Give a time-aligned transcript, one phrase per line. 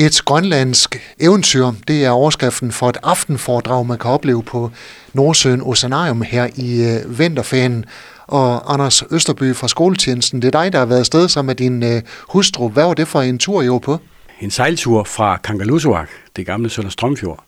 [0.00, 4.70] Et grønlandsk eventyr, det er overskriften for et aftenforedrag, man kan opleve på
[5.12, 7.84] Nordsøen Oceanarium her i øh, vinterferien.
[8.26, 11.82] Og Anders Østerby fra skoletjenesten, det er dig, der har været afsted sammen med din
[11.82, 12.68] øh, hustru.
[12.68, 13.98] Hvad var det for en tur, I var på?
[14.40, 17.44] En sejltur fra Kangalusuak, det gamle Sønder Strømfjord,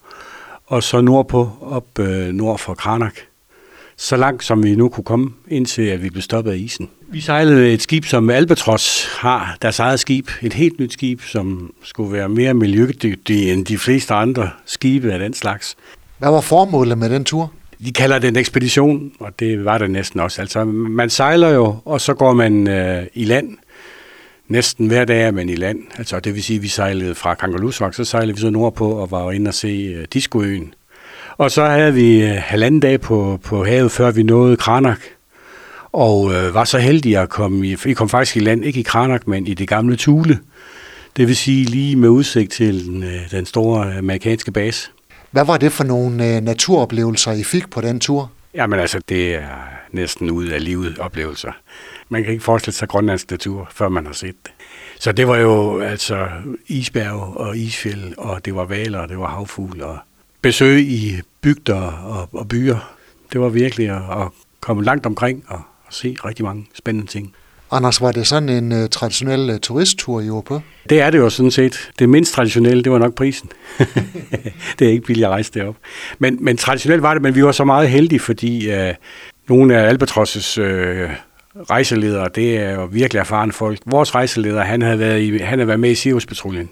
[0.67, 3.15] og så nordpå, op øh, nord for Kranak.
[4.03, 6.89] Så langt som vi nu kunne komme, indtil at vi blev stoppet af isen.
[7.09, 10.29] Vi sejlede et skib, som Albatros har, deres eget skib.
[10.43, 15.19] Et helt nyt skib, som skulle være mere miljødygtigt end de fleste andre skibe af
[15.19, 15.77] den slags.
[16.19, 17.53] Hvad var formålet med den tur?
[17.85, 20.41] De kalder det en ekspedition, og det var det næsten også.
[20.41, 23.57] Altså, man sejler jo, og så går man øh, i land.
[24.49, 25.79] Næsten hver dag er man i land.
[25.99, 29.11] Altså, det vil sige, at vi sejlede fra Kangalusvak, så sejlede vi så nordpå og
[29.11, 30.75] var inde og se øh, Diskoøen.
[31.37, 35.01] Og så havde vi øh, halvanden dag på, på havet, før vi nåede Kranak.
[35.93, 38.83] Og øh, var så heldige at komme i, vi kom faktisk i land, ikke i
[38.83, 40.39] Kranak, men i det gamle Thule.
[41.17, 44.91] Det vil sige lige med udsigt til den, øh, den store amerikanske base.
[45.31, 48.31] Hvad var det for nogle øh, naturoplevelser, I fik på den tur?
[48.55, 51.53] Jamen altså, det er næsten ud af livet oplevelser.
[52.09, 54.53] Man kan ikke forestille sig grønlandsk natur, før man har set det.
[55.01, 56.29] Så det var jo altså
[56.67, 59.99] isbjerg og isfjeld, og det var valer, og det var havfugle, og
[60.43, 62.97] besøg i bygder og, og byer.
[63.33, 64.29] Det var virkelig at, at
[64.61, 67.35] komme langt omkring og, og se rigtig mange spændende ting.
[67.73, 70.61] Anders, var det sådan en uh, traditionel uh, turisttur, I på?
[70.91, 71.91] Det er det jo sådan set.
[71.99, 73.51] Det mindst traditionelle, det var nok prisen.
[74.79, 75.77] det er ikke billigt at rejse derop.
[76.19, 78.95] Men, men traditionelt var det, men vi var så meget heldige, fordi uh,
[79.49, 81.11] nogle af Albatross' uh,
[81.71, 83.79] rejseledere, det er jo virkelig erfarne folk.
[83.87, 86.71] Vores rejseleder, han havde været, i, han havde været med i Sirius-patruljen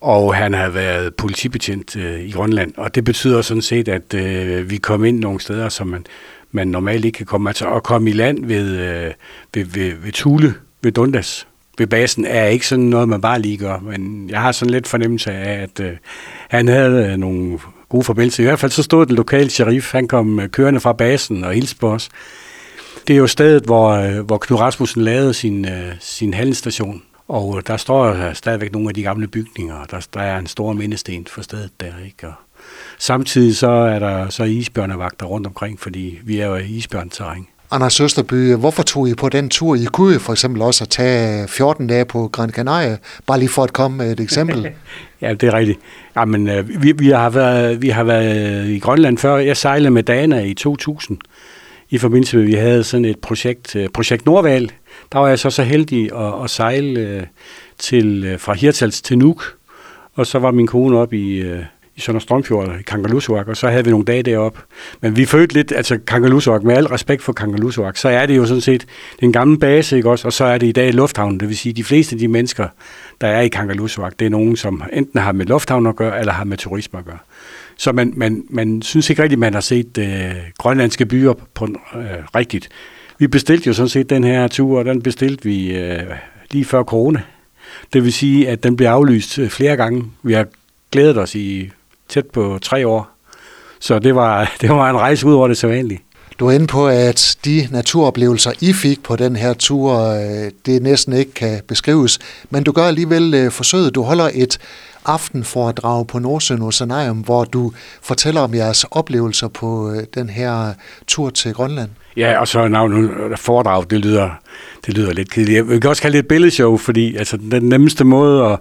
[0.00, 4.70] og han har været politibetjent øh, i Grønland, og det betyder sådan set, at øh,
[4.70, 6.06] vi kom ind nogle steder, som man,
[6.52, 7.50] man normalt ikke kan komme.
[7.50, 9.12] Altså at komme i land ved, øh,
[9.54, 11.46] ved, ved, ved Thule, ved Dundas,
[11.78, 14.88] ved basen, er ikke sådan noget, man bare lige gør, men jeg har sådan lidt
[14.88, 15.92] fornemmelse af, at øh,
[16.48, 18.42] han havde øh, nogle gode forbindelser.
[18.42, 21.52] I hvert fald så stod den lokale sheriff, han kom øh, kørende fra basen og
[21.52, 22.08] hilste på os.
[23.08, 27.02] Det er jo stedet, hvor, øh, hvor Knud Rasmussen lavede sin, øh, sin handelsstation.
[27.28, 31.26] Og der står stadigvæk nogle af de gamle bygninger, der, der er en stor mindesten
[31.26, 32.26] for stedet der, ikke?
[32.26, 32.34] Og
[32.98, 37.46] samtidig så er der så isbjørnevagter rundt omkring, fordi vi er jo i isbjørnterræn.
[37.70, 39.74] Anders Søsterby, hvorfor tog I på den tur?
[39.74, 43.48] I kunne jo for eksempel også at tage 14 dage på Gran Canaria, bare lige
[43.48, 44.70] for at komme med et eksempel.
[45.22, 45.78] ja, det er rigtigt.
[46.16, 49.36] Jamen, øh, vi, vi, har været, vi har været i Grønland før.
[49.36, 51.18] Jeg sejlede med Dana i 2000,
[51.90, 54.72] i forbindelse med, at vi havde sådan et projekt, øh, projekt Nordval,
[55.12, 57.22] der var jeg så så heldig at, at sejle øh,
[57.78, 59.54] til, øh, fra Hirtals til Nuuk,
[60.14, 61.42] og så var min kone op i,
[61.96, 64.60] i Sønder Strømfjord, i Kangalusuak, og så havde vi nogle dage deroppe.
[65.00, 68.46] Men vi følte lidt, altså Kangalusuak, med al respekt for Kangalusuak, så er det jo
[68.46, 68.86] sådan set
[69.20, 70.28] den gamle base, ikke også?
[70.28, 72.68] Og så er det i dag lufthavnen, det vil sige, de fleste af de mennesker,
[73.20, 76.32] der er i Kangalusuak, det er nogen, som enten har med lufthavn at gøre, eller
[76.32, 77.18] har med turisme at gøre.
[77.76, 81.64] Så man, man, man synes ikke rigtigt, man har set øh, grønlandske byer på
[81.94, 82.02] øh,
[82.34, 82.68] rigtigt.
[83.18, 86.02] Vi bestilte jo sådan set den her tur, og den bestilte vi øh,
[86.50, 87.22] lige før corona.
[87.92, 90.04] Det vil sige, at den bliver aflyst øh, flere gange.
[90.22, 90.46] Vi har
[90.92, 91.70] glædet os i
[92.08, 93.10] tæt på tre år.
[93.80, 96.00] Så det var, det var en rejse ud over det sædvanlige.
[96.38, 100.82] Du er inde på, at de naturoplevelser, I fik på den her tur, øh, det
[100.82, 102.18] næsten ikke kan beskrives.
[102.50, 103.94] Men du gør alligevel øh, forsøget.
[103.94, 104.58] Du holder et
[105.06, 107.72] aftenforedrag på Nordsøen Oceanarium, hvor du
[108.02, 110.74] fortæller om jeres oplevelser på øh, den her
[111.06, 111.90] tur til Grønland.
[112.16, 114.30] Ja, og så navnet øh, foredrag, det lyder,
[114.86, 115.70] det lyder lidt kedeligt.
[115.70, 118.58] Jeg kan også kalde det et billedshow, fordi altså, den nemmeste måde at,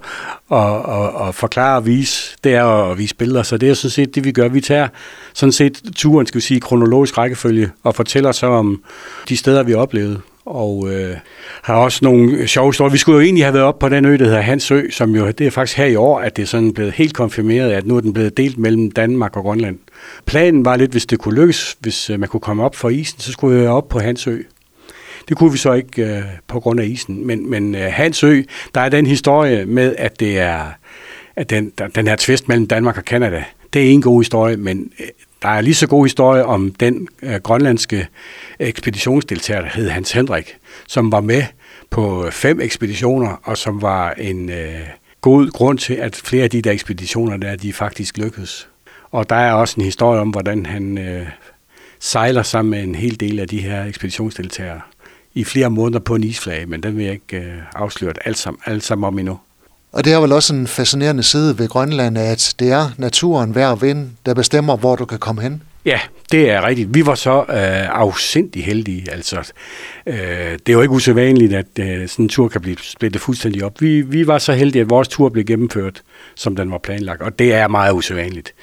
[0.51, 3.43] at, at, at forklare og vise, det er at vise billeder.
[3.43, 4.47] Så det er sådan set det, vi gør.
[4.47, 4.87] Vi tager
[5.33, 8.83] sådan set turen, skal vi sige, kronologisk rækkefølge, og fortæller så om
[9.29, 11.15] de steder, vi oplevede og øh,
[11.61, 12.91] har også nogle sjove historier.
[12.91, 15.27] Vi skulle jo egentlig have været op på den ø, der hedder Hansø, som jo,
[15.27, 17.97] det er faktisk her i år, at det er sådan blevet helt konfirmeret, at nu
[17.97, 19.79] er den blevet delt mellem Danmark og Grønland.
[20.25, 23.19] Planen var lidt, hvis det kunne lykkes, hvis øh, man kunne komme op for isen,
[23.19, 24.37] så skulle vi op på Hansø.
[25.29, 28.41] Det kunne vi så ikke øh, på grund af isen, men, men øh, Hansø,
[28.75, 30.65] der er den historie med, at det er
[31.35, 33.43] at den, den her tvist mellem Danmark og Kanada,
[33.73, 35.07] det er en god historie, men øh,
[35.45, 38.07] der er lige så god historie om den øh, grønlandske
[38.59, 40.57] ekspeditionsdeltager, der hed Hans Hendrik,
[40.87, 41.43] som var med
[41.89, 44.79] på øh, fem ekspeditioner, og som var en øh,
[45.21, 48.69] god grund til, at flere af de der ekspeditioner der, de faktisk lykkedes.
[49.11, 51.27] Og der er også en historie om, hvordan han øh,
[51.99, 54.81] sejler sammen med en hel del af de her ekspeditionsdeltagere
[55.33, 58.61] i flere måneder på en isflage, men den vil jeg ikke øh, afsløre alt sammen,
[58.65, 59.39] alt sammen om endnu.
[59.95, 63.75] Og det er vel også en fascinerende side ved Grønland, at det er naturen hver
[63.75, 65.61] vind, der bestemmer, hvor du kan komme hen.
[65.85, 65.99] Ja,
[66.31, 66.93] det er rigtigt.
[66.93, 69.11] Vi var så øh, afsindig heldige.
[69.11, 69.51] Altså,
[70.07, 73.63] øh, det er jo ikke usædvanligt, at øh, sådan en tur kan blive splittet fuldstændig
[73.63, 73.81] op.
[73.81, 76.01] Vi, vi var så heldige, at vores tur blev gennemført,
[76.35, 78.53] som den var planlagt, og det er meget usædvanligt.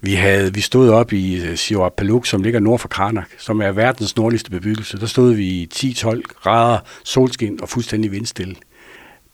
[0.00, 3.60] Vi, havde, vi stod op i øh, uh, Paluk, som ligger nord for Karnak, som
[3.60, 5.00] er verdens nordligste bebyggelse.
[5.00, 8.54] Der stod vi i 10-12 grader solskin og fuldstændig vindstille.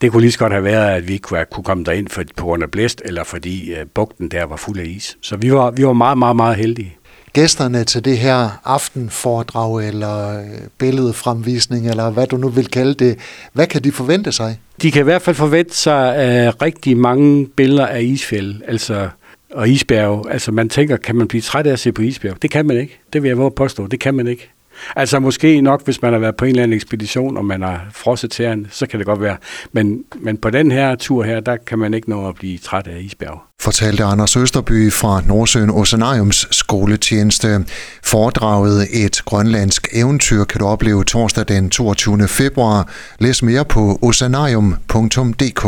[0.01, 2.45] Det kunne lige så godt have været, at vi ikke kunne komme derind for, på
[2.45, 5.17] grund af blæst, eller fordi uh, bugten der var fuld af is.
[5.23, 6.99] Så vi var, vi var meget, meget, meget heldige
[7.33, 10.45] gæsterne til det her aftenforedrag eller øh,
[10.79, 13.19] billedfremvisning, eller hvad du nu vil kalde det,
[13.53, 14.59] hvad kan de forvente sig?
[14.83, 19.09] De kan i hvert fald forvente sig uh, rigtig mange billeder af isfjeld, altså
[19.51, 20.27] og isbjerg.
[20.31, 22.43] Altså man tænker, kan man blive træt af at se på isbjerg?
[22.43, 23.01] Det kan man ikke.
[23.13, 23.87] Det vil jeg våge påstå.
[23.87, 24.51] Det kan man ikke.
[24.97, 27.87] Altså måske nok, hvis man har været på en eller anden ekspedition, og man har
[27.93, 29.37] frosset tæren, så kan det godt være.
[29.73, 32.87] Men, men på den her tur her, der kan man ikke nå at blive træt
[32.87, 33.49] af isbjerg.
[33.61, 37.65] Fortalte Anders Østerby fra Nordsøen Oceanariums skoletjeneste.
[38.05, 42.29] Foredraget Et grønlandsk eventyr kan du opleve torsdag den 22.
[42.29, 42.89] februar.
[43.19, 45.63] Læs mere på oceanarium.dk.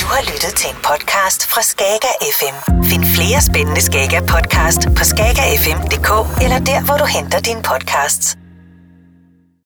[0.00, 2.84] Du har lyttet til en podcast fra Skager FM.
[2.84, 8.41] Find flere spændende Skager podcast på skagerfm.dk eller der, hvor du henter dine podcasts.